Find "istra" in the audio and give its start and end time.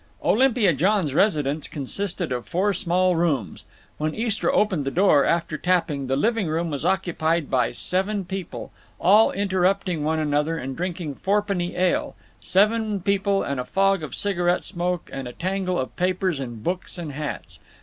4.15-4.51